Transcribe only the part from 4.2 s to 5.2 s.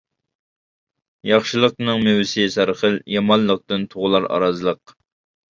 ئارازلىق.